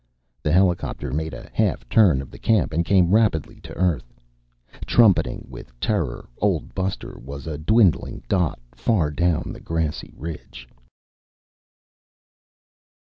The 0.41 0.51
helicopter 0.51 1.11
made 1.13 1.31
a 1.35 1.47
half 1.53 1.87
turn 1.87 2.23
of 2.23 2.31
the 2.31 2.39
camp 2.39 2.73
and 2.73 2.83
came 2.83 3.13
rapidly 3.13 3.59
to 3.61 3.73
Earth. 3.75 4.15
Trumpeting 4.87 5.45
with 5.47 5.79
terror, 5.79 6.27
Old 6.39 6.73
Buster 6.73 7.19
was 7.19 7.45
a 7.45 7.59
dwindling 7.59 8.23
dot 8.27 8.57
far 8.73 9.11
down 9.11 9.51
the 9.53 9.59
grassy 9.61 10.11
ridge. 10.17 10.67